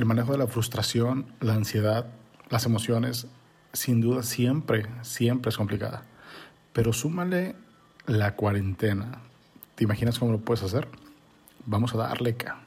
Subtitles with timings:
[0.00, 2.06] El manejo de la frustración, la ansiedad,
[2.48, 3.26] las emociones,
[3.74, 6.04] sin duda siempre, siempre es complicada.
[6.72, 7.54] Pero súmale
[8.06, 9.20] la cuarentena.
[9.74, 10.88] ¿Te imaginas cómo lo puedes hacer?
[11.66, 12.62] Vamos a darle acá.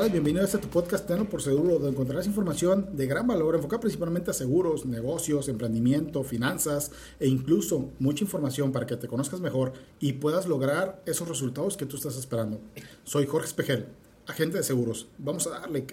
[0.00, 0.22] Hola, ¿qué tal?
[0.22, 4.30] Bienvenido a tu podcast Teno por Seguro, donde encontrarás información de gran valor enfocada principalmente
[4.30, 10.14] a seguros, negocios, emprendimiento, finanzas e incluso mucha información para que te conozcas mejor y
[10.14, 12.62] puedas lograr esos resultados que tú estás esperando.
[13.04, 13.88] Soy Jorge Espejel,
[14.26, 15.06] agente de seguros.
[15.18, 15.84] Vamos a darle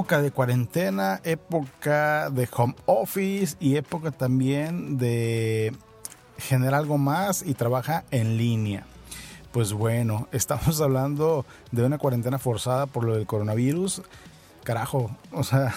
[0.00, 5.74] época de cuarentena, época de home office y época también de
[6.38, 8.86] generar algo más y trabaja en línea.
[9.52, 14.00] Pues bueno, estamos hablando de una cuarentena forzada por lo del coronavirus.
[14.64, 15.74] Carajo, o sea,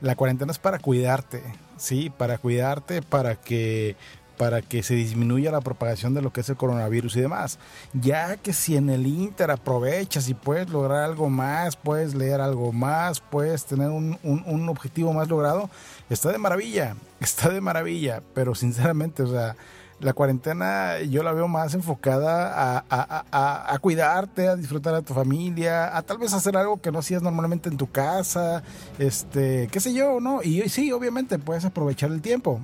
[0.00, 1.42] la cuarentena es para cuidarte,
[1.78, 2.10] ¿sí?
[2.10, 3.96] Para cuidarte, para que
[4.38, 7.58] para que se disminuya la propagación de lo que es el coronavirus y demás.
[7.92, 12.72] Ya que si en el Inter aprovechas y puedes lograr algo más, puedes leer algo
[12.72, 15.68] más, puedes tener un, objetivo más logrado,
[16.08, 19.56] está de maravilla, está de maravilla, pero sinceramente, o sea,
[20.00, 25.96] la cuarentena yo la veo más enfocada a, a, cuidarte, a disfrutar a tu familia,
[25.96, 28.62] a tal vez hacer algo que no hacías normalmente en tu casa,
[29.00, 30.40] este, qué sé yo, ¿no?
[30.44, 32.60] Y sí, obviamente puedes aprovechar el tiempo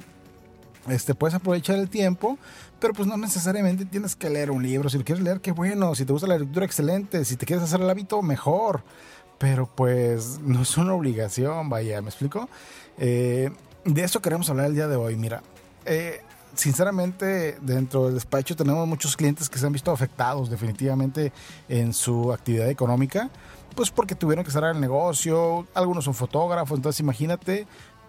[0.88, 2.38] este, puedes aprovechar el tiempo,
[2.80, 4.88] pero pues no necesariamente tienes que leer un libro.
[4.88, 5.94] Si lo quieres leer, qué bueno.
[5.94, 7.24] Si te gusta la lectura, excelente.
[7.24, 8.82] Si te quieres hacer el hábito, mejor.
[9.38, 12.48] Pero pues no es una obligación, vaya, ¿me explico?
[12.98, 13.50] Eh,
[13.84, 15.16] de eso queremos hablar el día de hoy.
[15.16, 15.42] Mira,
[15.84, 16.20] eh,
[16.54, 21.32] sinceramente dentro del despacho tenemos muchos clientes que se han visto afectados definitivamente
[21.68, 23.30] en su actividad económica,
[23.74, 27.66] pues porque tuvieron que cerrar el negocio, algunos son fotógrafos, entonces imagínate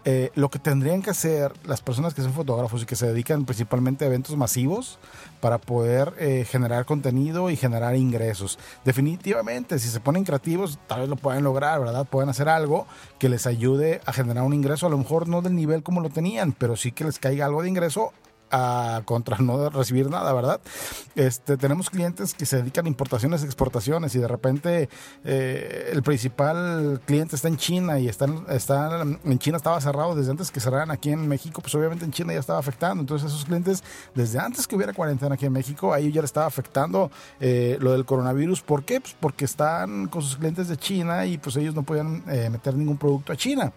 [0.07, 3.45] eh, lo que tendrían que hacer las personas que son fotógrafos y que se dedican
[3.45, 4.99] principalmente a eventos masivos
[5.39, 8.59] para poder eh, generar contenido y generar ingresos.
[8.83, 12.05] Definitivamente, si se ponen creativos, tal vez lo pueden lograr, ¿verdad?
[12.05, 12.85] Pueden hacer algo
[13.17, 16.09] que les ayude a generar un ingreso, a lo mejor no del nivel como lo
[16.09, 18.13] tenían, pero sí que les caiga algo de ingreso
[18.51, 20.61] a contra no recibir nada, ¿verdad?
[21.15, 24.89] Este, tenemos clientes que se dedican a importaciones y exportaciones y de repente
[25.23, 30.31] eh, el principal cliente está en China y están, están, en China estaba cerrado desde
[30.31, 33.01] antes que cerraran aquí en México, pues obviamente en China ya estaba afectando.
[33.01, 33.83] Entonces esos clientes,
[34.13, 37.77] desde antes que hubiera cuarentena aquí en México, a ellos ya le estaba afectando eh,
[37.79, 38.61] lo del coronavirus.
[38.61, 39.01] ¿Por qué?
[39.01, 42.75] Pues porque están con sus clientes de China y pues ellos no podían eh, meter
[42.75, 43.73] ningún producto a China.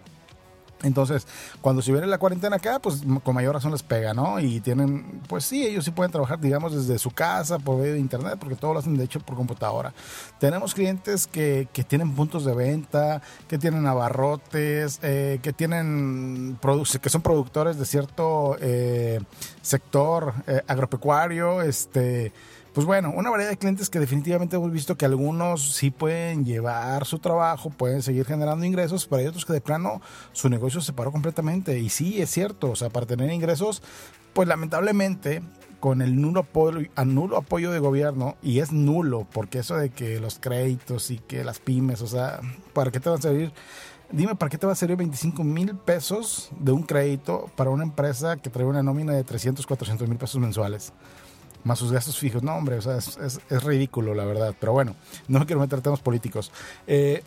[0.83, 1.27] Entonces,
[1.61, 4.39] cuando se viene la cuarentena acá, pues con mayor razón les pega, ¿no?
[4.39, 7.99] Y tienen, pues sí, ellos sí pueden trabajar, digamos, desde su casa, por medio de
[7.99, 9.93] internet, porque todo lo hacen de hecho por computadora.
[10.39, 16.57] Tenemos clientes que, que tienen puntos de venta, que tienen abarrotes, eh, que tienen
[17.01, 19.19] que son productores de cierto eh,
[19.61, 22.31] sector eh, agropecuario, este
[22.73, 27.05] pues bueno, una variedad de clientes que definitivamente hemos visto que algunos sí pueden llevar
[27.05, 30.93] su trabajo, pueden seguir generando ingresos, pero hay otros que de plano su negocio se
[30.93, 31.79] paró completamente.
[31.79, 33.81] Y sí, es cierto, o sea, para tener ingresos,
[34.33, 35.41] pues lamentablemente
[35.79, 40.19] con el nulo apoyo, nulo apoyo de gobierno, y es nulo, porque eso de que
[40.19, 42.41] los créditos y que las pymes, o sea,
[42.73, 43.53] ¿para qué te van a servir?
[44.11, 47.83] Dime, ¿para qué te va a servir 25 mil pesos de un crédito para una
[47.83, 50.93] empresa que trae una nómina de 300, 400 mil pesos mensuales?
[51.63, 52.43] Más sus gastos fijos.
[52.43, 54.55] No, hombre, o sea, es, es, ridículo, la verdad.
[54.59, 54.95] Pero bueno,
[55.27, 56.51] no quiero meter temas políticos.
[56.87, 57.23] Eh,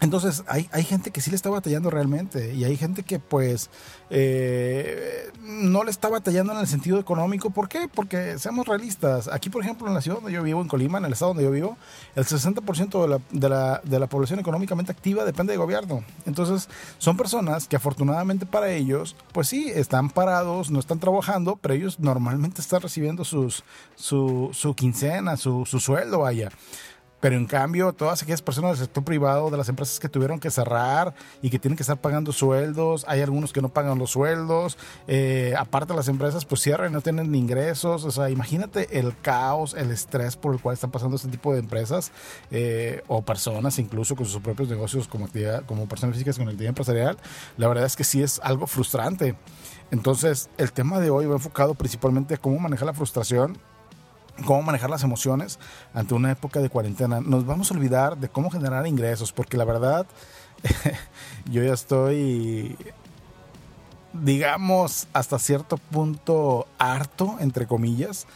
[0.00, 3.70] entonces, hay, hay gente que sí le está batallando realmente y hay gente que pues
[4.10, 7.50] eh, no le está batallando en el sentido económico.
[7.50, 7.88] ¿Por qué?
[7.92, 9.28] Porque seamos realistas.
[9.28, 11.44] Aquí, por ejemplo, en la ciudad donde yo vivo, en Colima, en el estado donde
[11.44, 11.78] yo vivo,
[12.16, 16.04] el 60% de la, de, la, de la población económicamente activa depende del gobierno.
[16.26, 16.68] Entonces,
[16.98, 22.00] son personas que afortunadamente para ellos, pues sí, están parados, no están trabajando, pero ellos
[22.00, 23.62] normalmente están recibiendo sus,
[23.94, 26.50] su, su quincena, su, su sueldo, vaya.
[27.24, 30.50] Pero en cambio, todas aquellas personas del sector privado, de las empresas que tuvieron que
[30.50, 34.76] cerrar y que tienen que estar pagando sueldos, hay algunos que no pagan los sueldos,
[35.06, 39.16] eh, aparte las empresas pues cierran y no tienen ni ingresos, o sea, imagínate el
[39.18, 42.12] caos, el estrés por el cual están pasando este tipo de empresas
[42.50, 46.68] eh, o personas incluso con sus propios negocios como, actividad, como personas físicas con actividad
[46.68, 47.16] empresarial,
[47.56, 49.34] la verdad es que sí es algo frustrante.
[49.90, 53.56] Entonces, el tema de hoy va enfocado principalmente a cómo manejar la frustración
[54.44, 55.58] cómo manejar las emociones
[55.92, 57.20] ante una época de cuarentena.
[57.20, 60.06] Nos vamos a olvidar de cómo generar ingresos, porque la verdad,
[61.50, 62.76] yo ya estoy,
[64.12, 68.26] digamos, hasta cierto punto harto, entre comillas,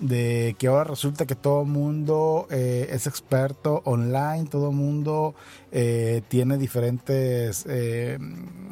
[0.00, 5.34] de que ahora resulta que todo mundo eh, es experto online, todo mundo
[5.72, 8.18] eh, tiene diferentes eh,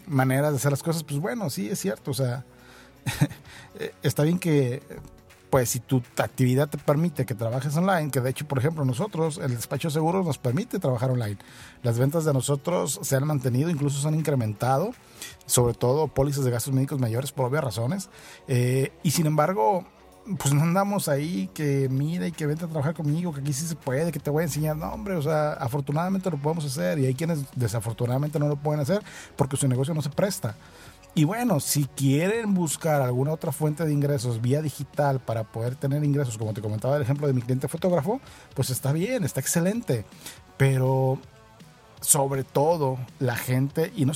[0.07, 1.03] maneras de hacer las cosas.
[1.03, 2.45] Pues bueno, sí, es cierto, o sea,
[4.03, 4.83] está bien que
[5.55, 9.39] pues si tu actividad te permite que trabajes online, que de hecho, por ejemplo, nosotros,
[9.39, 11.37] el despacho de seguros nos permite trabajar online.
[11.85, 14.91] Las ventas de nosotros se han mantenido, incluso se han incrementado,
[15.47, 18.11] sobre todo pólizas de gastos médicos mayores por obvias razones.
[18.49, 19.87] Eh, y sin embargo,
[20.39, 23.67] pues no andamos ahí que mira y que vente a trabajar conmigo, que aquí sí
[23.67, 24.77] se puede, que te voy a enseñar.
[24.77, 28.81] No, hombre, o sea, afortunadamente lo podemos hacer y hay quienes desafortunadamente no lo pueden
[28.81, 29.03] hacer
[29.37, 30.57] porque su negocio no se presta.
[31.17, 36.03] Y bueno, si quieren buscar alguna otra fuente de ingresos vía digital para poder tener
[36.03, 38.21] ingresos, como te comentaba el ejemplo de mi cliente fotógrafo,
[38.55, 40.05] pues está bien, está excelente.
[40.57, 41.21] Pero
[42.01, 44.13] sobre todo la gente, y no,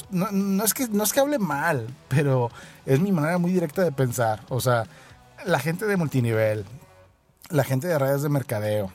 [0.65, 2.51] es que, no es que hable mal, pero
[2.85, 4.43] es mi manera muy directa de pensar.
[4.49, 4.85] O sea,
[5.47, 6.65] la gente de multinivel,
[7.51, 8.93] la gente de redes de mercadeo,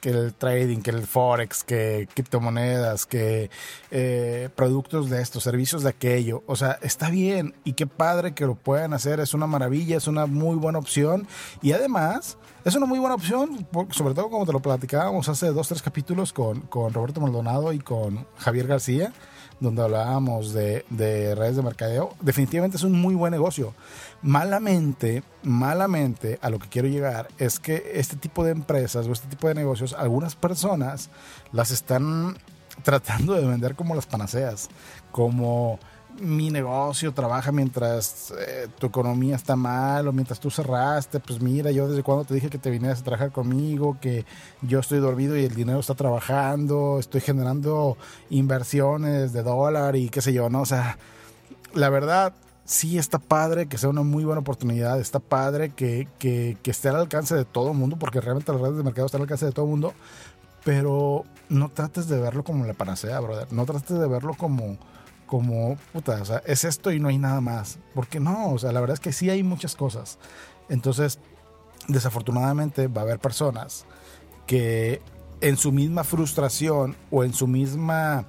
[0.00, 3.50] que el trading, que el forex, que criptomonedas, que
[3.90, 6.42] eh, productos de esto, servicios de aquello.
[6.46, 10.06] O sea, está bien y qué padre que lo puedan hacer, es una maravilla, es
[10.06, 11.26] una muy buena opción
[11.62, 15.68] y además es una muy buena opción, sobre todo como te lo platicábamos hace dos,
[15.68, 19.12] tres capítulos con, con Roberto Maldonado y con Javier García
[19.60, 23.74] donde hablábamos de, de, redes de mercadeo, definitivamente es un muy buen negocio.
[24.22, 29.28] Malamente, malamente, a lo que quiero llegar es que este tipo de empresas o este
[29.28, 31.10] tipo de negocios, algunas personas
[31.52, 32.36] las están
[32.82, 34.68] tratando de vender como las panaceas,
[35.10, 35.78] como
[36.20, 41.70] mi negocio trabaja mientras eh, tu economía está mal o mientras tú cerraste, pues mira,
[41.70, 44.24] yo desde cuando te dije que te vinieras a trabajar conmigo, que
[44.62, 47.96] yo estoy dormido y el dinero está trabajando, estoy generando
[48.30, 50.62] inversiones de dólar y qué sé yo, ¿no?
[50.62, 50.98] O sea,
[51.74, 52.32] la verdad,
[52.64, 56.88] sí está padre que sea una muy buena oportunidad, está padre que, que, que esté
[56.88, 59.46] al alcance de todo el mundo, porque realmente las redes de mercado están al alcance
[59.46, 59.94] de todo el mundo,
[60.64, 64.76] pero no trates de verlo como la panacea, brother, no trates de verlo como
[65.28, 67.78] como, puta, o sea, es esto y no hay nada más.
[67.94, 70.18] Porque no, o sea, la verdad es que sí hay muchas cosas.
[70.68, 71.20] Entonces,
[71.86, 73.86] desafortunadamente va a haber personas
[74.46, 75.00] que
[75.40, 78.26] en su misma frustración o en su misma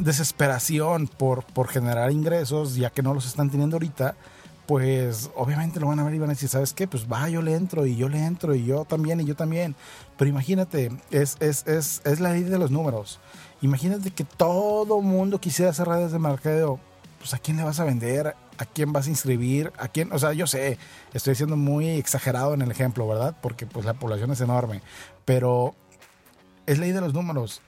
[0.00, 4.16] desesperación por, por generar ingresos, ya que no los están teniendo ahorita,
[4.66, 6.86] pues obviamente lo van a ver y van a decir, ¿sabes qué?
[6.86, 9.74] Pues va, yo le entro y yo le entro y yo también y yo también.
[10.16, 13.18] Pero imagínate, es, es, es, es la ley de los números.
[13.62, 16.80] Imagínate que todo mundo quisiera hacer redes de mercadeo.
[17.18, 20.18] Pues a quién le vas a vender, a quién vas a inscribir, a quién, o
[20.18, 20.78] sea, yo sé,
[21.12, 23.36] estoy siendo muy exagerado en el ejemplo, ¿verdad?
[23.42, 24.80] Porque pues la población es enorme,
[25.26, 25.74] pero
[26.64, 27.60] es ley de los números.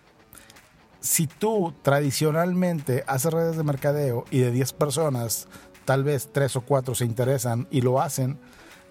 [1.01, 5.49] Si tú tradicionalmente haces redes de mercadeo y de 10 personas,
[5.85, 8.39] tal vez 3 o 4 se interesan y lo hacen,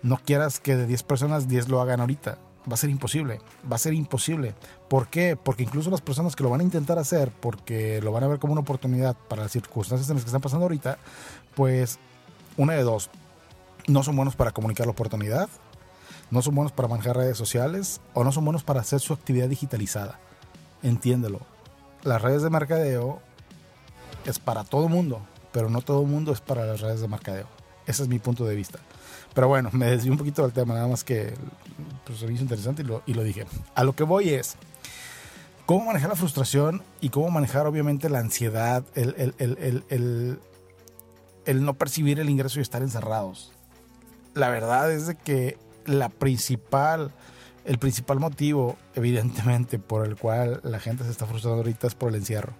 [0.03, 2.37] no quieras que de 10 personas 10 lo hagan ahorita
[2.69, 4.53] va a ser imposible, va a ser imposible.
[4.87, 5.35] ¿Por qué?
[5.35, 8.39] Porque incluso las personas que lo van a intentar hacer, porque lo van a ver
[8.39, 10.97] como una oportunidad para las circunstancias en las que están pasando ahorita,
[11.55, 11.99] pues
[12.57, 13.09] una de dos,
[13.87, 15.49] no son buenos para comunicar la oportunidad,
[16.29, 19.49] no son buenos para manejar redes sociales o no son buenos para hacer su actividad
[19.49, 20.19] digitalizada.
[20.83, 21.41] Entiéndelo.
[22.03, 23.21] Las redes de mercadeo
[24.25, 27.47] es para todo mundo, pero no todo mundo es para las redes de mercadeo.
[27.85, 28.79] Ese es mi punto de vista.
[29.33, 31.33] Pero bueno, me desvié un poquito del tema, nada más que
[32.05, 33.45] pues, se hizo interesante y lo, dije.
[33.75, 34.55] A lo que voy es
[35.65, 40.39] cómo manejar la frustración y cómo manejar obviamente la ansiedad, el, el, el, el,
[41.45, 43.53] el no percibir el ingreso y estar encerrados.
[44.33, 47.11] La verdad es de que la principal,
[47.63, 52.09] el principal motivo, evidentemente, por el cual la gente se está frustrando ahorita es por
[52.09, 52.53] el encierro.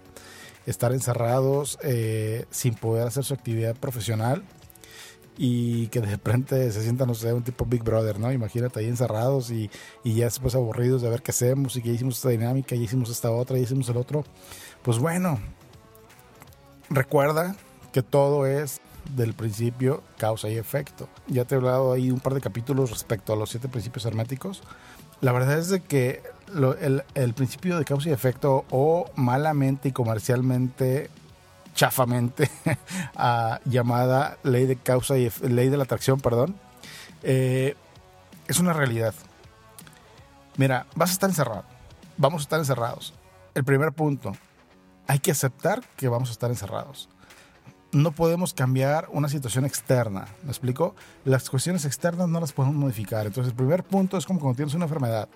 [0.64, 4.42] Estar encerrados eh, sin poder hacer su actividad profesional
[5.36, 8.32] y que de repente se sientan, no sé, un tipo Big Brother, ¿no?
[8.32, 9.70] Imagínate ahí encerrados y,
[10.04, 13.10] y ya después aburridos de ver qué hacemos y que hicimos esta dinámica, ya hicimos
[13.10, 14.24] esta otra, ya hicimos el otro.
[14.82, 15.40] Pues bueno,
[16.90, 17.56] recuerda
[17.92, 18.80] que todo es
[19.16, 21.08] del principio causa y efecto.
[21.26, 24.62] Ya te he hablado ahí un par de capítulos respecto a los siete principios herméticos.
[25.20, 26.22] La verdad es de que
[26.54, 31.10] el, el principio de causa y efecto o malamente y comercialmente
[31.74, 32.50] chafamente
[33.64, 36.56] llamada ley de causa y ley de la atracción, perdón,
[37.22, 37.76] eh,
[38.48, 39.14] es una realidad.
[40.56, 41.64] Mira, vas a estar encerrado.
[42.16, 43.14] Vamos a estar encerrados.
[43.54, 44.32] El primer punto,
[45.06, 47.08] hay que aceptar que vamos a estar encerrados.
[47.92, 50.26] No podemos cambiar una situación externa.
[50.42, 50.94] ¿Me explico?
[51.24, 53.26] Las cuestiones externas no las podemos modificar.
[53.26, 55.28] Entonces, el primer punto es como cuando tienes una enfermedad.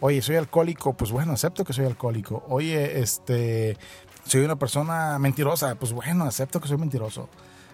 [0.00, 2.44] Oye, soy alcohólico, pues bueno, acepto que soy alcohólico.
[2.48, 3.76] Oye, este,
[4.24, 7.28] soy una persona mentirosa, pues bueno, acepto que soy mentiroso.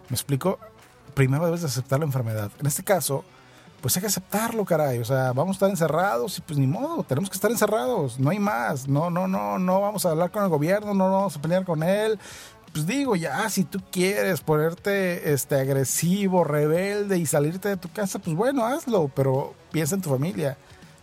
[0.09, 0.59] ¿Me explico?
[1.14, 2.50] Primero debes de aceptar la enfermedad.
[2.59, 3.25] En este caso,
[3.82, 5.00] pues hay que aceptarlo, caray.
[5.00, 8.18] O sea, vamos a estar encerrados y pues ni modo, tenemos que estar encerrados.
[8.18, 8.88] No hay más.
[8.88, 11.82] No, no, no, no vamos a hablar con el gobierno, no vamos a pelear con
[11.82, 12.18] él
[12.72, 18.18] pues digo, ya, si tú quieres ponerte este, agresivo, rebelde y salirte de tu casa,
[18.18, 20.56] pues bueno, hazlo, pero piensa en tu familia,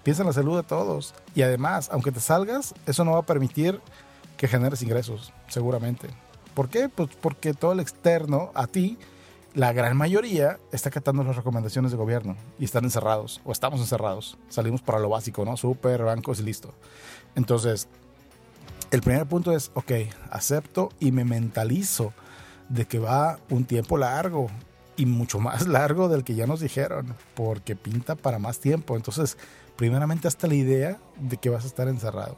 [0.03, 1.13] piensa en la salud de todos.
[1.35, 3.81] Y además, aunque te salgas, eso no va a permitir
[4.37, 6.09] que generes ingresos, seguramente.
[6.53, 6.89] ¿Por qué?
[6.89, 8.97] Pues porque todo el externo a ti,
[9.53, 14.37] la gran mayoría, está acatando las recomendaciones del gobierno y están encerrados, o estamos encerrados.
[14.47, 15.57] Salimos para lo básico, ¿no?
[15.57, 16.73] Súper, bancos y listo.
[17.35, 17.89] Entonces,
[18.91, 19.91] el primer punto es, ok,
[20.31, 22.13] acepto y me mentalizo
[22.69, 24.47] de que va un tiempo largo
[24.95, 28.95] y mucho más largo del que ya nos dijeron, porque pinta para más tiempo.
[28.95, 29.37] Entonces,
[29.75, 32.37] primeramente hasta la idea de que vas a estar encerrado.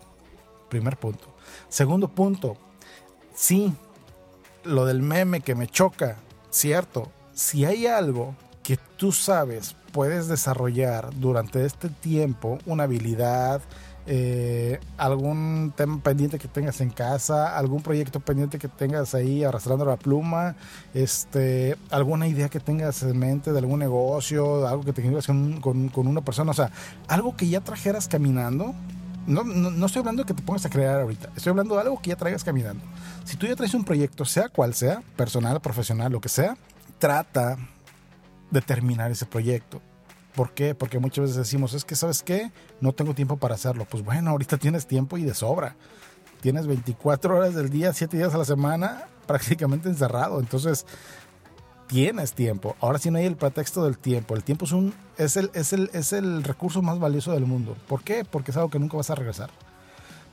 [0.70, 1.28] Primer punto.
[1.68, 2.58] Segundo punto,
[3.34, 3.74] sí,
[4.64, 6.18] lo del meme que me choca,
[6.52, 13.62] cierto, si hay algo que tú sabes puedes desarrollar durante este tiempo, una habilidad,
[14.12, 19.86] eh, algún tema pendiente que tengas en casa, algún proyecto pendiente que tengas ahí arrastrando
[19.86, 20.56] la pluma,
[20.96, 26.08] este, alguna idea que tengas en mente de algún negocio, algo que tengas con, con,
[26.08, 26.72] una persona, o sea,
[27.08, 28.74] algo que ya trajeras caminando.
[29.28, 32.02] No, no, estoy hablando de que te pongas a crear ahorita, estoy hablando de algo
[32.02, 32.84] que ya traigas caminando.
[33.26, 36.58] Si tú ya traes un proyecto, sea cual sea, personal, profesional, lo que sea,
[36.98, 37.58] trata
[38.50, 39.84] de terminar ese proyecto
[40.36, 40.76] ¿Por qué?
[40.76, 42.52] Porque muchas veces decimos, es que, ¿sabes qué?
[42.82, 43.86] No tengo tiempo para hacerlo.
[43.90, 45.76] Pues bueno, ahorita tienes tiempo y de sobra.
[46.42, 50.40] Tienes 24 horas del día, 7 días a la semana prácticamente encerrado.
[50.40, 50.86] Entonces,
[51.88, 52.76] tienes tiempo.
[52.80, 54.36] Ahora sí no hay el pretexto del tiempo.
[54.36, 57.76] El tiempo es, un, es, el, es, el, es el recurso más valioso del mundo.
[57.88, 58.24] ¿Por qué?
[58.24, 59.50] Porque es algo que nunca vas a regresar.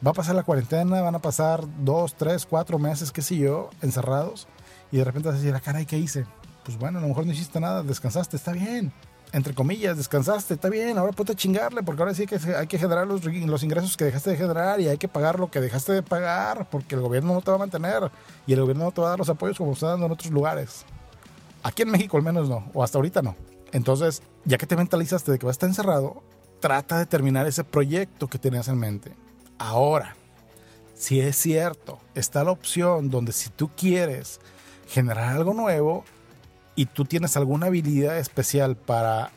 [0.07, 3.71] Va a pasar la cuarentena, van a pasar dos, tres, cuatro meses, qué sé yo,
[3.81, 4.47] encerrados.
[4.93, 6.27] Y de repente vas a decir, ah, caray, ¿qué hice?
[6.65, 8.93] Pues bueno, a lo mejor no hiciste nada, descansaste, está bien
[9.37, 12.79] entre comillas, descansaste, está bien, ahora ponte a chingarle, porque ahora sí que hay que
[12.79, 15.93] generar los, los, ingresos que dejaste de generar y hay que pagar lo que dejaste
[15.93, 18.11] de pagar, porque el gobierno no te va a mantener
[18.47, 20.33] y el gobierno no te va a dar los apoyos como está dando en otros
[20.33, 20.87] lugares.
[21.63, 23.37] Aquí en México al menos no, o hasta ahorita no.
[23.73, 26.23] Entonces, ya que te mentalizaste de que vas a estar encerrado,
[26.61, 29.13] trata de terminar ese proyecto que tenías en mente.
[29.59, 30.17] Ahora,
[30.95, 34.41] si es cierto, está la opción donde si tú quieres
[34.89, 36.07] generar algo nuevo,
[36.77, 39.31] y tú tienes alguna habilidad especial para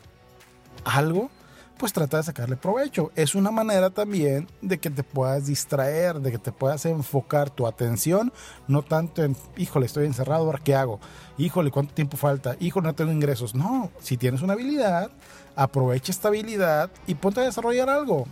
[0.84, 1.30] algo,
[1.78, 3.10] pues trata de sacarle provecho.
[3.16, 7.66] Es una manera también de que te puedas distraer, de que te puedas enfocar tu
[7.66, 8.32] atención,
[8.68, 11.00] no tanto en, híjole, estoy encerrado, ahora qué hago,
[11.38, 13.54] híjole, cuánto tiempo falta, híjole, no tengo ingresos.
[13.54, 15.10] No, si tienes una habilidad,
[15.56, 18.26] aprovecha esta habilidad y ponte a desarrollar algo.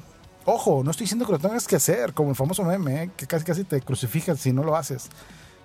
[0.45, 3.11] Ojo, no estoy diciendo que lo tengas que hacer, como el famoso meme, ¿eh?
[3.17, 5.09] que casi casi te crucifican si no lo haces.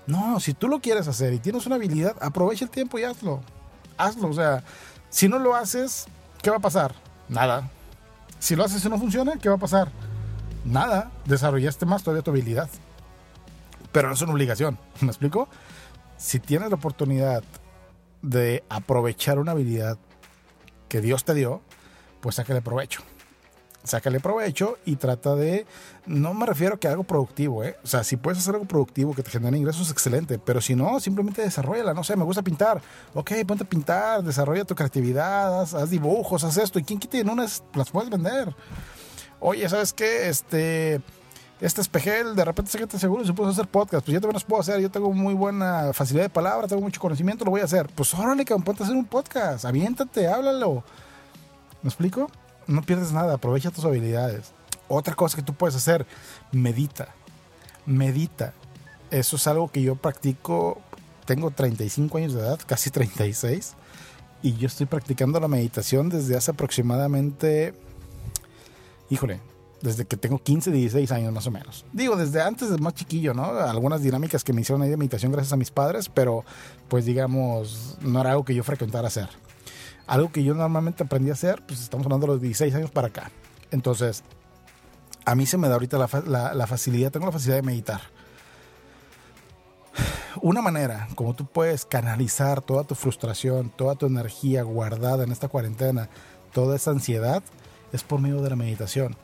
[0.08, 3.42] No, si tú lo quieres hacer y tienes una habilidad, aprovecha el tiempo y hazlo.
[3.98, 4.64] Hazlo, o sea,
[5.10, 6.06] si no lo haces,
[6.42, 6.94] ¿qué va a pasar?
[7.30, 7.70] Nada.
[8.40, 9.92] Si lo haces y no funciona, ¿qué va a pasar?
[10.66, 11.12] Nada.
[11.26, 12.70] Desarrollaste más todavía tu habilidad.
[13.92, 14.78] Pero no es una obligación.
[15.02, 15.48] ¿Me explico?
[16.18, 17.44] Si tienes la oportunidad
[18.22, 19.98] de aprovechar una habilidad
[20.90, 21.62] que Dios te dio,
[22.22, 23.04] pues sácale provecho
[23.84, 25.66] sácale provecho y trata de,
[26.06, 27.75] no me refiero a que algo productivo, ¿eh?
[27.84, 31.00] O sea, si puedes hacer algo productivo que te genere ingresos, excelente, pero si no,
[31.00, 32.82] simplemente desarrolla, no sé, me gusta pintar,
[33.13, 37.30] ok, ponte a pintar, desarrolla tu creatividad, haz, dibujos, haz esto, y quien quite en
[37.30, 38.56] unas las puedes vender.
[39.40, 40.30] Oye, ¿sabes qué?
[40.30, 41.02] Este,
[41.60, 44.62] este espejel, de repente te seguro si puedes hacer podcast, pues yo también los puedo
[44.62, 47.88] hacer, yo tengo muy buena facilidad de palabra, tengo mucho conocimiento, lo voy a hacer.
[47.94, 50.84] Pues órale, que ponte a hacer un podcast, aviéntate, háblalo.
[51.82, 52.30] ¿Me explico?
[52.67, 54.51] No pierdes nada, aprovecha tus habilidades.
[54.88, 56.05] Otra cosa que tú puedes hacer,
[56.51, 57.10] medita.
[57.86, 58.53] Medita.
[59.12, 60.82] Eso es algo que yo practico,
[61.25, 63.74] tengo 35 años de edad, casi 36,
[64.41, 67.74] y yo estoy practicando la meditación desde hace aproximadamente,
[69.10, 69.39] híjole,
[69.82, 71.86] desde que tengo 15, 16 años más o menos.
[71.93, 73.46] Digo, desde antes de más chiquillo, ¿no?
[73.46, 76.43] Algunas dinámicas que me hicieron ahí de meditación gracias a mis padres, pero
[76.88, 79.29] pues digamos, no era algo que yo frecuentara hacer
[80.08, 83.08] algo que yo normalmente aprendí a hacer, pues estamos hablando de los 16 años para
[83.08, 83.32] acá.
[83.72, 84.24] Entonces,
[85.26, 88.02] a mí se me da ahorita la, la, facilidad, tengo la facilidad de meditar.
[90.42, 95.48] Una manera como tú puedes canalizar toda tu frustración, toda tu energía guardada en esta
[95.48, 96.10] cuarentena,
[96.54, 97.44] toda esa ansiedad,
[97.94, 99.16] es por medio de la meditación.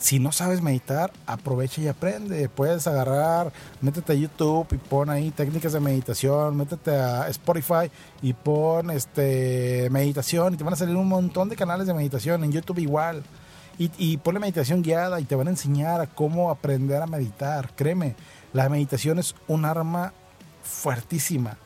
[0.00, 2.48] Si no sabes meditar, aprovecha y aprende.
[2.48, 3.52] Puedes agarrar,
[3.82, 7.90] métete a YouTube y pon ahí técnicas de meditación, métete a Spotify
[8.22, 12.42] y pon este meditación y te van a salir un montón de canales de meditación
[12.44, 13.22] en YouTube igual.
[13.78, 17.70] Y, y ponle meditación guiada y te van a enseñar a cómo aprender a meditar.
[17.76, 18.16] Créeme,
[18.52, 20.12] la meditación es un arma
[20.62, 21.56] fuertísima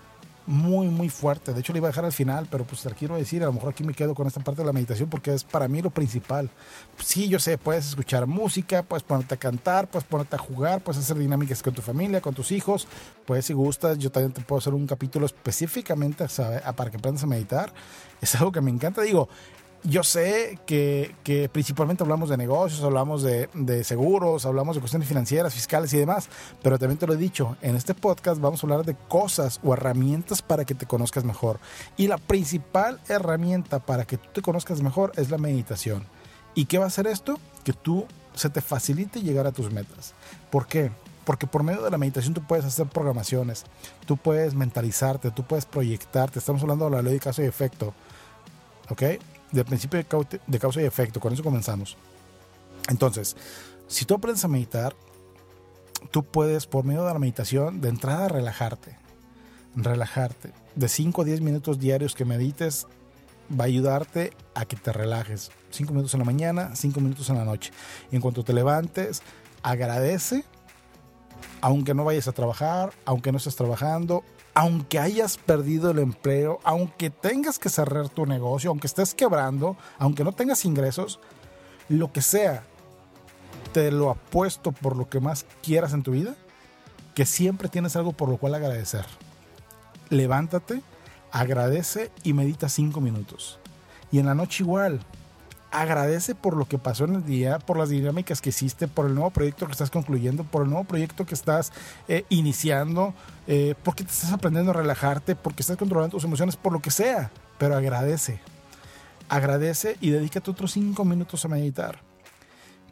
[0.47, 1.53] muy, muy fuerte.
[1.53, 3.53] De hecho, le iba a dejar al final, pero pues te quiero decir, a lo
[3.53, 5.91] mejor aquí me quedo con esta parte de la meditación porque es para mí lo
[5.91, 6.51] principal.
[6.99, 11.01] Sí, yo sé, puedes escuchar música, puedes ponerte a cantar, puedes ponerte a jugar, puedes
[11.03, 12.87] hacer dinámicas con tu familia, con tus hijos,
[13.27, 16.27] puedes si gustas, yo también te puedo hacer un capítulo específicamente
[16.77, 17.73] para que aprendas a meditar.
[18.21, 19.03] Es algo que me encanta.
[19.03, 19.29] Digo,
[19.85, 21.14] yo sé que,
[21.53, 26.29] principalmente hablamos de negocios, hablamos de, seguros, hablamos de cuestiones financieras, fiscales y demás,
[26.62, 29.75] pero también te lo he dicho, en este podcast vamos a hablar de cosas o
[29.75, 31.61] herramientas para que te conozcas mejor.
[31.99, 36.07] Y la principal herramienta para que tú te conozcas mejor es la meditación.
[36.55, 37.38] ¿Y qué va a hacer esto?
[37.62, 40.14] Que tú se te facilite llegar a tus metas.
[40.50, 40.93] ¿Por qué?
[41.26, 43.64] Porque por medio de la meditación tú puedes hacer programaciones,
[44.07, 46.38] tú puedes mentalizarte, tú puedes proyectarte.
[46.38, 47.93] Estamos hablando de la ley de caso y efecto.
[48.88, 49.03] ¿Ok?
[49.53, 51.21] Del principio de causa y efecto.
[51.21, 51.97] Con eso comenzamos.
[52.89, 53.37] Entonces,
[53.87, 54.95] si tú aprendes a meditar,
[56.11, 58.97] tú puedes, por medio de la meditación, de entrada relajarte.
[59.77, 60.53] Relajarte.
[60.75, 62.87] De 5 a 10 minutos diarios que medites,
[63.51, 65.51] va a ayudarte a que te relajes.
[65.71, 67.73] 5 minutos en la mañana, 5 minutos en la noche.
[68.11, 69.23] Y en cuanto te levantes,
[69.63, 70.45] agradece,
[71.61, 74.25] aunque no vayas a trabajar, aunque no estés trabajando,
[74.55, 80.25] aunque hayas perdido el empleo, aunque tengas que cerrar tu negocio, aunque estés quebrando, aunque
[80.25, 81.19] no tengas ingresos,
[81.89, 82.65] lo que sea,
[83.73, 86.37] te lo apuesto por lo que más quieras en tu vida,
[87.15, 89.05] que siempre tienes algo por lo cual agradecer.
[90.11, 90.83] Levántate,
[91.33, 93.59] agradece y medita cinco minutos.
[94.13, 95.01] Y en la noche igual,
[95.75, 99.14] agradece por lo que pasó en el día, por las dinámicas que hiciste, por el
[99.14, 101.73] nuevo proyecto que estás concluyendo, por el nuevo proyecto que estás
[102.07, 103.12] eh, iniciando,
[103.49, 106.93] eh, porque te estás aprendiendo a relajarte, porque estás controlando tus emociones, por lo que
[106.93, 108.40] sea, pero agradece.
[109.28, 111.99] Agradece y dedícate otros cinco minutos a meditar.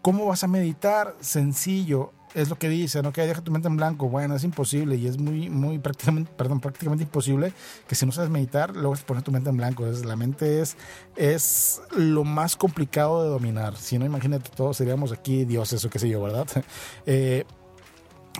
[0.02, 1.14] ¿Cómo vas a meditar?
[1.20, 4.08] Sencillo, es lo que dicen, ok, deja tu mente en blanco.
[4.08, 7.52] Bueno, es imposible y es muy, muy prácticamente, perdón, prácticamente imposible
[7.86, 9.86] que si no sabes meditar, logres poner tu mente en blanco.
[9.86, 10.76] Es, la mente es,
[11.16, 13.76] es lo más complicado de dominar.
[13.76, 16.46] Si no, imagínate, todos seríamos aquí dioses o qué sé yo, ¿verdad?
[17.04, 17.44] Eh,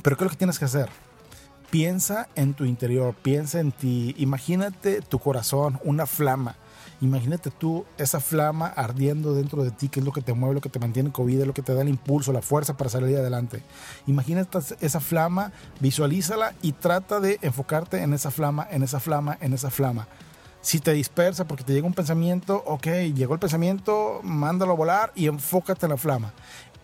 [0.02, 0.88] pero ¿qué es lo que tienes que hacer?
[1.70, 6.56] Piensa en tu interior, piensa en ti, imagínate tu corazón, una flama
[7.02, 10.60] Imagínate tú esa flama ardiendo dentro de ti, que es lo que te mueve, lo
[10.60, 13.16] que te mantiene con vida, lo que te da el impulso, la fuerza para salir
[13.16, 13.60] adelante.
[14.06, 19.52] Imagínate esa flama, visualízala y trata de enfocarte en esa flama, en esa flama, en
[19.52, 20.06] esa flama.
[20.60, 25.12] Si te dispersa porque te llega un pensamiento, ok, llegó el pensamiento, mándalo a volar
[25.16, 26.32] y enfócate en la flama.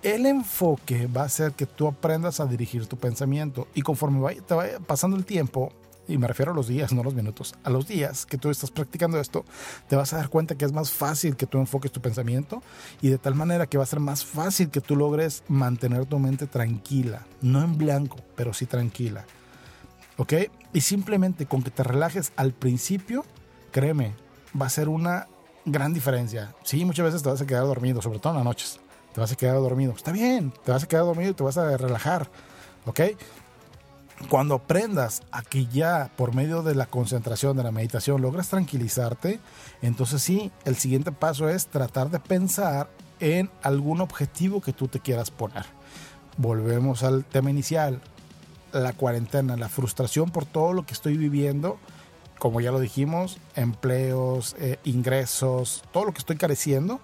[0.03, 4.55] El enfoque va a hacer que tú aprendas a dirigir tu pensamiento y conforme te
[4.55, 5.73] vaya pasando el tiempo,
[6.09, 8.51] y me refiero a los días, no a los minutos, a los días que tú
[8.51, 9.45] estás practicando esto,
[9.89, 12.63] te vas a dar cuenta que es más fácil que tú enfoques tu pensamiento
[13.01, 16.19] y de tal manera que va a ser más fácil que tú logres mantener tu
[16.19, 19.25] mente tranquila, no en blanco, pero sí tranquila.
[20.17, 20.33] ¿Ok?
[20.73, 23.25] Y simplemente con que te relajes al principio,
[23.71, 24.15] créeme,
[24.61, 25.29] va a ser una
[25.65, 26.55] gran diferencia.
[26.65, 28.81] Sí, muchas veces te vas a quedar dormido, sobre todo en las noches.
[29.15, 29.93] Te vas a quedar dormido.
[29.93, 32.29] Está bien, te vas a quedar dormido y te vas a relajar.
[32.87, 33.01] ¿Ok?
[34.29, 39.41] Cuando aprendas a que ya por medio de la concentración, de la meditación, logras tranquilizarte,
[39.81, 45.01] entonces sí, el siguiente paso es tratar de pensar en algún objetivo que tú te
[45.01, 45.65] quieras poner.
[46.37, 48.01] Volvemos al tema inicial,
[48.73, 51.79] la cuarentena, la frustración por todo lo que estoy viviendo
[52.39, 57.01] como ya lo dijimos, empleos, eh, ingresos, todo lo que estoy careciendo,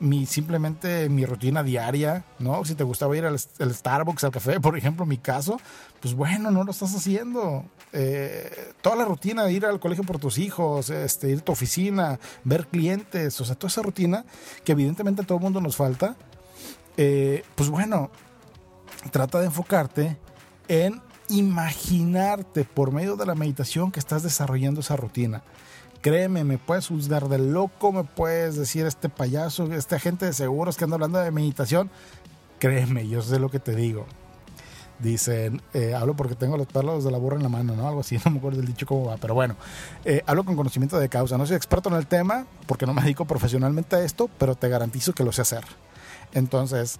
[0.00, 2.64] mi, simplemente mi rutina diaria, ¿no?
[2.64, 5.60] Si te gustaba ir al, Starbucks, al café, por ejemplo, en mi caso,
[6.00, 7.64] pues bueno, no lo estás haciendo.
[7.92, 11.52] Eh, toda la rutina de ir al colegio por tus hijos, este, ir a tu
[11.52, 14.24] oficina, ver clientes, o sea, toda esa rutina
[14.64, 16.16] que evidentemente a todo el mundo nos falta,
[16.96, 18.10] eh, pues bueno,
[19.10, 20.16] trata de enfocarte
[20.68, 25.42] en imaginarte por medio de la meditación que estás desarrollando esa rutina.
[26.00, 30.76] Créeme, me puedes juzgar de loco, me puedes decir este payaso, este agente de seguros
[30.76, 31.90] que anda hablando de meditación.
[32.60, 34.06] Créeme, yo sé lo que te digo.
[35.00, 37.86] Dicen, eh, hablo porque tengo los perlos de la burra en la mano, ¿no?
[37.86, 39.56] Algo así, no me acuerdo del dicho cómo va, pero bueno,
[40.04, 41.36] eh, hablo con conocimiento de causa.
[41.36, 44.68] No soy experto en el tema porque no me dedico profesionalmente a esto, pero te
[44.68, 45.64] garantizo que lo sé hacer.
[46.32, 46.98] Entonces,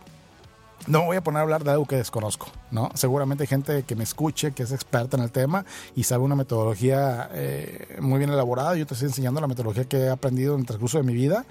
[0.86, 2.90] no voy a poner a hablar de algo que desconozco, ¿no?
[2.94, 5.64] Seguramente hay gente que me escuche, que es experta en el tema
[5.94, 8.76] y sabe una metodología eh, muy bien elaborada.
[8.76, 11.44] Yo te estoy enseñando la metodología que he aprendido en el transcurso de mi vida,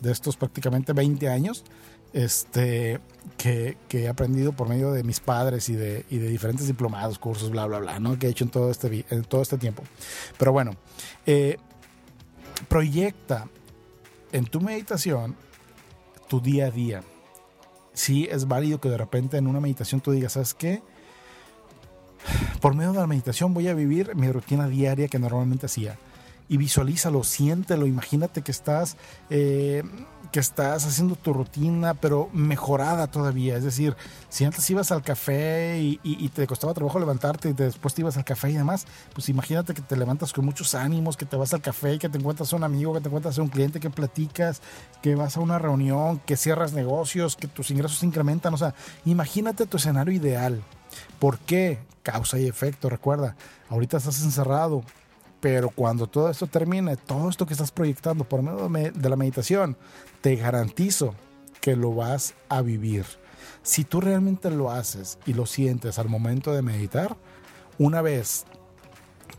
[0.00, 1.64] de estos prácticamente 20 años.
[2.12, 3.00] este,
[3.36, 7.50] que, he aprendido por medio de mis padres y de, y de, diferentes diplomados, cursos,
[7.50, 8.18] bla, bla, bla, ¿no?
[8.18, 9.82] Que he hecho en todo este, en todo este tiempo.
[10.38, 10.76] Pero bueno,
[11.26, 11.58] eh,
[12.68, 13.48] proyecta
[14.30, 15.34] en tu meditación
[16.28, 17.02] tu día a día.
[17.94, 20.82] Sí es válido que de repente en una meditación tú digas, ¿sabes qué?
[22.60, 25.96] Por medio de la meditación voy a vivir mi rutina diaria que normalmente hacía.
[26.48, 28.96] Y visualízalo, siéntelo, imagínate que estás
[29.30, 29.82] eh,
[30.34, 33.56] que estás haciendo tu rutina, pero mejorada todavía.
[33.56, 33.94] Es decir,
[34.28, 38.24] si antes ibas al café y, te costaba trabajo levantarte y después te ibas al
[38.24, 41.60] café y demás, pues imagínate que te levantas con muchos ánimos, que te vas al
[41.60, 44.60] café, que te encuentras a un amigo, que te encuentras a un cliente, que platicas,
[45.02, 48.52] que vas a una reunión, que cierras negocios, que tus ingresos se incrementan.
[48.54, 50.64] O sea, imagínate tu escenario ideal.
[51.20, 51.78] ¿Por qué?
[52.02, 53.36] Causa y efecto, recuerda.
[53.68, 54.82] Ahorita estás encerrado,
[55.44, 59.76] pero cuando todo esto termine, todo esto que estás proyectando por medio de la meditación,
[60.22, 61.14] te garantizo
[61.60, 63.04] que lo vas a vivir.
[63.62, 67.18] Si tú realmente lo haces y lo sientes al momento de meditar,
[67.76, 68.46] una vez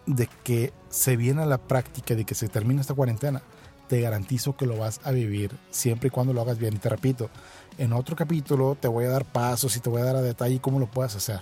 [0.05, 3.41] de que se viene a la práctica, de que se termina esta cuarentena,
[3.87, 6.75] te garantizo que lo vas a vivir siempre y cuando lo hagas bien.
[6.75, 7.31] Y te repito,
[7.79, 10.61] en otro capítulo te voy a dar pasos y te voy a dar a detalle
[10.61, 11.39] cómo lo puedes hacer.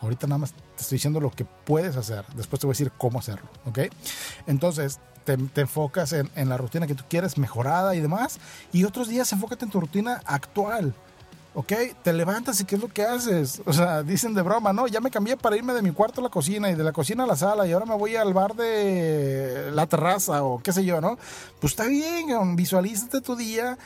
[0.00, 2.24] Ahorita nada más te estoy diciendo lo que puedes hacer.
[2.34, 3.48] Después te voy a decir cómo hacerlo.
[3.66, 3.80] ¿Ok?
[4.46, 8.38] Entonces, te, enfocas en, la rutina que tú quieres, mejorada y demás.
[8.72, 10.94] Y otros días enfócate en tu rutina actual.
[11.54, 11.72] ¿ok?
[12.02, 13.60] Te levantas y ¿qué es lo que haces?
[13.66, 16.24] O sea, dicen de broma, no, ya me cambié para irme de mi cuarto a
[16.24, 18.54] la cocina y de la cocina a la sala y ahora me voy al bar
[18.54, 21.18] de la terraza o qué sé yo, ¿no?
[21.60, 23.78] Pues está bien, visualízate tu día,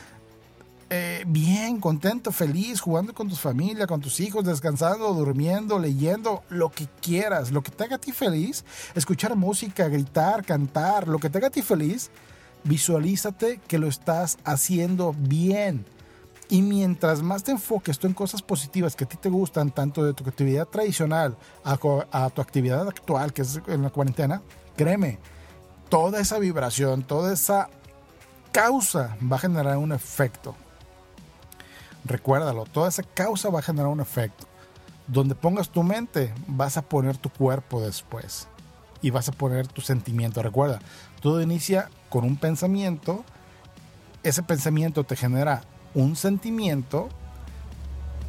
[0.91, 6.69] eh, bien, contento, feliz, jugando con tu familia, con tus hijos, descansando, durmiendo, leyendo, lo
[6.71, 11.29] que quieras, lo que te haga a ti feliz, escuchar música, gritar, cantar, lo que
[11.31, 12.11] te haga a ti feliz,
[12.65, 15.85] visualízate que lo estás haciendo bien.
[16.49, 20.03] Y mientras más te enfoques tú en cosas positivas que a ti te gustan, tanto
[20.03, 21.79] de tu actividad tradicional a,
[22.11, 24.43] a tu actividad actual, que es en la cuarentena,
[24.77, 25.17] créeme,
[25.89, 27.69] toda esa vibración, toda esa
[28.51, 30.55] causa va a generar un efecto.
[32.05, 34.45] Recuérdalo, toda esa causa va a generar un efecto.
[35.07, 38.47] Donde pongas tu mente, vas a poner tu cuerpo después.
[39.01, 40.41] Y vas a poner tu sentimiento.
[40.41, 40.79] Recuerda,
[41.19, 43.23] todo inicia con un pensamiento.
[44.23, 45.63] Ese pensamiento te genera
[45.95, 47.09] un sentimiento.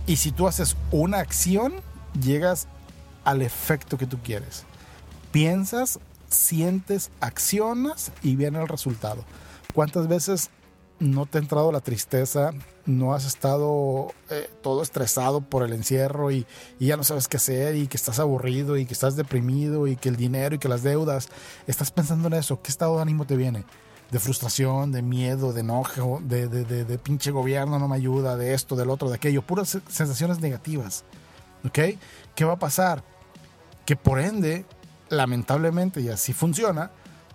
[0.07, 1.75] Y si tú haces una acción,
[2.19, 2.69] llegas
[3.25, 4.65] al efecto que tú quieres.
[5.33, 9.25] Piensas, sientes, accionas y viene el resultado.
[9.75, 10.51] ¿Cuántas veces
[10.99, 12.53] no te ha entrado la tristeza,
[12.87, 16.47] no has estado eh, todo estresado por el encierro y,
[16.79, 20.09] ya no sabes qué hacer y que estás aburrido y que estás deprimido y que
[20.09, 21.29] el dinero y que las deudas,
[21.67, 23.65] estás pensando en eso, ¿qué estado de ánimo te viene?
[24.11, 28.77] De frustración, de miedo, de enojo, de, de, pinche gobierno no me ayuda, de esto,
[28.77, 31.05] del otro, de aquello, puras sensaciones negativas.
[31.65, 31.99] ¿Ok?
[32.37, 33.03] ¿Qué va a pasar?
[33.85, 34.65] Que por ende,
[35.09, 36.93] lamentablemente, y así funciona,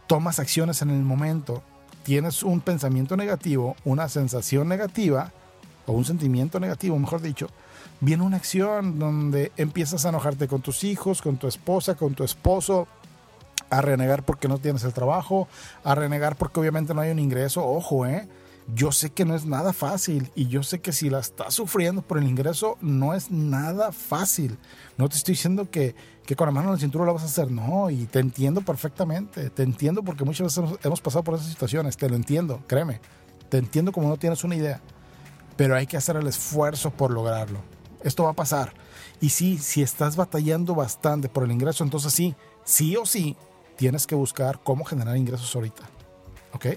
[0.08, 1.62] tomas acciones en el momento
[2.04, 5.32] tienes un pensamiento negativo, una sensación negativa,
[5.86, 7.48] o un sentimiento negativo, mejor dicho,
[8.00, 12.24] viene una acción donde empiezas a enojarte con tus hijos, con tu esposa, con tu
[12.24, 12.88] esposo,
[13.70, 15.48] a renegar porque no tienes el trabajo,
[15.84, 17.66] a renegar porque obviamente no hay un ingreso.
[17.66, 18.28] Ojo, ¿eh?
[18.74, 22.02] Yo sé que no es nada fácil y yo sé que si la estás sufriendo
[22.02, 24.58] por el ingreso no es nada fácil.
[24.98, 25.96] No te estoy diciendo que,
[26.26, 28.62] que con la mano en la cintura lo vas a hacer, no, y te entiendo
[28.62, 32.64] perfectamente, te entiendo porque muchas veces hemos, hemos pasado por esas situaciones, te lo entiendo,
[32.68, 33.02] créeme,
[33.50, 34.80] te entiendo como no tienes una idea,
[35.58, 37.60] pero hay que hacer el esfuerzo por lograrlo.
[38.04, 38.74] Esto va a pasar.
[39.20, 43.36] Y sí, si estás batallando bastante por el ingreso, entonces sí, sí o sí,
[43.76, 45.84] tienes que buscar cómo generar ingresos ahorita.
[46.54, 46.68] ¿Ok?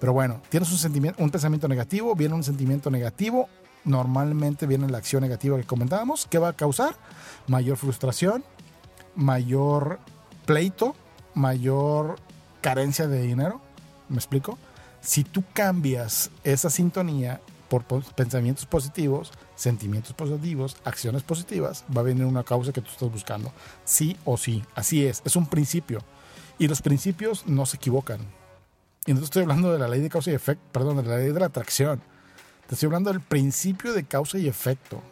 [0.00, 3.48] Pero bueno, tienes un, sentimiento, un pensamiento negativo, viene un sentimiento negativo,
[3.84, 6.26] normalmente viene la acción negativa que comentábamos.
[6.26, 6.96] ¿Qué va a causar?
[7.46, 8.42] Mayor frustración,
[9.14, 10.00] mayor
[10.46, 10.96] pleito,
[11.34, 12.16] mayor
[12.62, 13.60] carencia de dinero.
[14.08, 14.58] ¿Me explico?
[15.02, 22.24] Si tú cambias esa sintonía por pensamientos positivos, sentimientos positivos, acciones positivas, va a venir
[22.24, 23.52] una causa que tú estás buscando.
[23.84, 24.64] Sí o sí.
[24.74, 25.22] Así es.
[25.24, 26.00] Es un principio.
[26.58, 28.20] Y los principios no se equivocan.
[29.06, 31.32] Y no estoy hablando de la ley de causa y efecto, perdón, de la ley
[31.32, 32.02] de la atracción.
[32.66, 35.02] Te estoy hablando del principio de causa y efecto,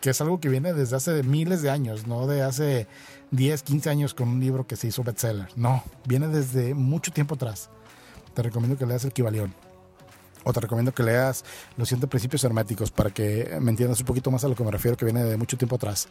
[0.00, 2.86] que es algo que viene desde hace miles de años, no de hace
[3.30, 5.48] 10, 15 años con un libro que se hizo bestseller.
[5.56, 7.70] No, viene desde mucho tiempo atrás.
[8.34, 9.54] Te recomiendo que leas el Kibalión.
[10.44, 11.44] O te recomiendo que leas
[11.76, 14.70] los siete principios herméticos para que me entiendas un poquito más a lo que me
[14.70, 16.08] refiero, que viene de mucho tiempo atrás.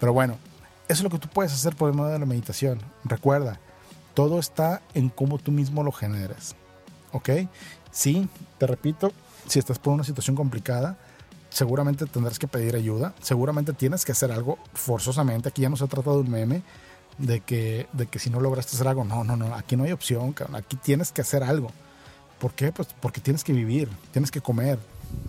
[0.00, 0.36] Pero bueno,
[0.88, 2.80] eso es lo que tú puedes hacer por el modo de la meditación.
[3.04, 3.60] Recuerda,
[4.14, 6.56] todo está en cómo tú mismo lo generes.
[7.12, 7.30] ¿Ok?
[7.90, 9.12] Sí, te repito,
[9.46, 10.98] si estás por una situación complicada,
[11.50, 15.48] seguramente tendrás que pedir ayuda, seguramente tienes que hacer algo forzosamente.
[15.48, 16.62] Aquí ya no se trata de un meme
[17.18, 19.92] de que, de que si no lograste hacer algo, no, no, no, aquí no hay
[19.92, 21.70] opción, aquí tienes que hacer algo.
[22.38, 22.72] ¿Por qué?
[22.72, 24.78] Pues porque tienes que vivir, tienes que comer,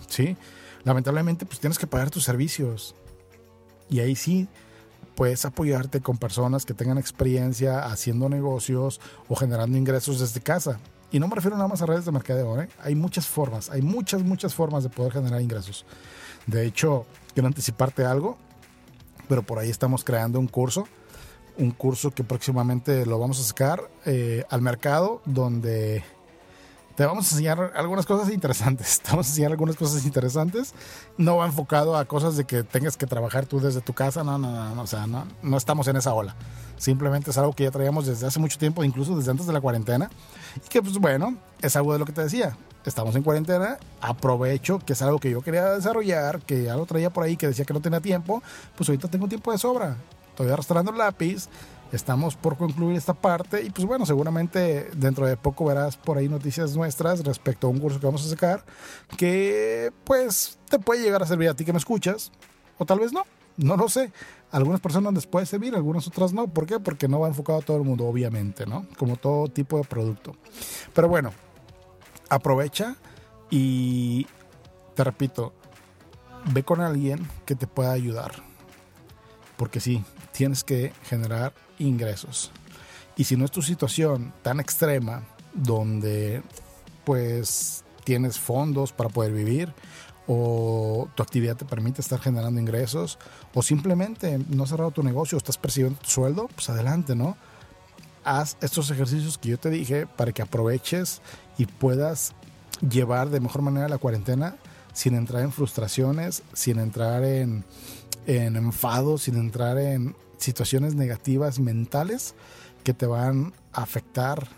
[0.08, 0.36] ¿sí?
[0.84, 2.94] Lamentablemente, pues tienes que pagar tus servicios.
[3.88, 4.48] Y ahí sí
[5.14, 10.80] puedes apoyarte con personas que tengan experiencia haciendo negocios o generando ingresos desde casa.
[11.10, 12.68] Y no me refiero nada más a redes de mercadeo, ¿eh?
[12.82, 15.86] hay muchas formas, hay muchas, muchas formas de poder generar ingresos.
[16.46, 18.36] De hecho, quiero anticiparte algo,
[19.28, 20.88] pero por ahí estamos creando un curso,
[21.56, 26.02] un curso que próximamente lo vamos a sacar eh, al mercado, donde
[26.96, 29.00] te vamos a enseñar algunas cosas interesantes.
[29.02, 30.74] Te vamos a enseñar algunas cosas interesantes.
[31.18, 34.22] No va enfocado a cosas de que tengas que trabajar tú desde tu casa.
[34.22, 36.36] No, no, no, o sea, no, no estamos en esa ola.
[36.76, 39.60] Simplemente es algo que ya traíamos desde hace mucho tiempo, incluso desde antes de la
[39.60, 40.08] cuarentena.
[40.64, 42.56] Y que, pues bueno, es algo de lo que te decía.
[42.84, 47.08] Estamos en cuarentena, aprovecho que es algo que yo quería desarrollar, que ya lo traía
[47.10, 48.42] por ahí, que decía que no tenía tiempo.
[48.76, 49.96] Pues ahorita tengo tiempo de sobra.
[50.30, 51.48] Estoy arrastrando el lápiz
[51.92, 56.28] estamos por concluir esta parte y pues bueno, seguramente dentro de poco verás por ahí
[56.28, 58.64] noticias nuestras respecto a un curso que vamos a sacar
[59.16, 62.32] que pues te puede llegar a servir a ti que me escuchas
[62.78, 63.24] o tal vez no,
[63.56, 64.12] no lo sé.
[64.50, 66.48] Algunas personas les puede servir, algunas otras no.
[66.48, 66.78] ¿Por qué?
[66.80, 68.86] Porque no va enfocado a todo el mundo, obviamente, ¿no?
[68.96, 70.36] Como todo tipo de producto.
[70.92, 71.32] Pero bueno,
[72.28, 72.96] aprovecha
[73.50, 74.26] y
[74.94, 75.52] te repito,
[76.52, 78.32] ve con alguien que te pueda ayudar.
[79.56, 82.50] Porque sí, tienes que generar ingresos.
[83.16, 85.22] Y si no es tu situación tan extrema,
[85.54, 86.42] donde
[87.04, 89.72] pues tienes fondos para poder vivir,
[90.26, 93.18] o tu actividad te permite estar generando ingresos,
[93.52, 97.36] o simplemente no has cerrado tu negocio, estás percibiendo tu sueldo, pues adelante, ¿no?
[98.24, 101.20] Haz estos ejercicios que yo te dije para que aproveches
[101.58, 102.32] y puedas
[102.80, 104.56] llevar de mejor manera la cuarentena
[104.94, 107.64] sin entrar en frustraciones, sin entrar en,
[108.26, 112.34] en enfados, sin entrar en situaciones negativas mentales
[112.82, 114.48] que te van a afectar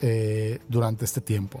[0.00, 1.60] eh, durante este tiempo.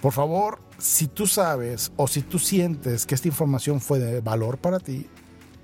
[0.00, 4.58] Por favor, si tú sabes o si tú sientes que esta información fue de valor
[4.58, 5.06] para ti,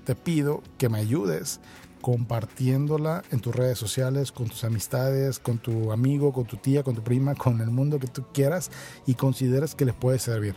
[0.05, 1.59] te pido que me ayudes
[2.01, 6.95] compartiéndola en tus redes sociales, con tus amistades, con tu amigo, con tu tía, con
[6.95, 8.71] tu prima, con el mundo que tú quieras
[9.05, 10.55] y consideres que les puede servir.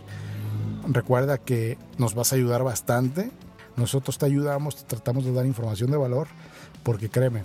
[0.87, 3.31] Recuerda que nos vas a ayudar bastante
[3.81, 6.29] nosotros te ayudamos, te tratamos de dar información de valor,
[6.85, 7.43] porque créeme,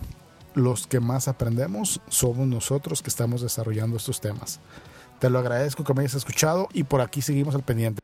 [0.54, 4.60] los que más aprendemos somos nosotros que estamos desarrollando estos temas.
[5.20, 8.00] Te lo agradezco que me hayas escuchado y por aquí seguimos al pendiente.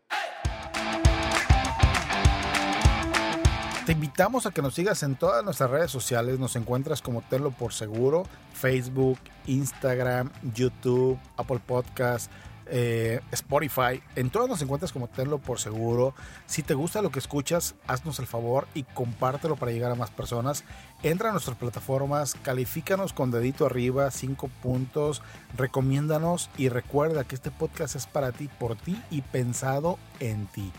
[3.86, 6.40] Te invitamos a que nos sigas en todas nuestras redes sociales.
[6.40, 9.18] Nos encuentras como Tenlo por Seguro, Facebook,
[9.48, 12.32] Instagram, YouTube, Apple Podcast
[12.68, 14.02] eh, Spotify.
[14.16, 16.14] En todas nos encuentras como Tenlo por seguro.
[16.46, 20.10] Si te gusta lo que escuchas, haznos el favor y compártelo para llegar a más
[20.10, 20.64] personas.
[21.04, 25.22] Entra a nuestras plataformas, califícanos con dedito arriba, 5 puntos,
[25.58, 30.72] recomiéndanos y recuerda que este podcast es para ti, por ti y pensado en ti.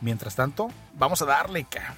[0.00, 1.96] Mientras tanto, vamos a darle, cara.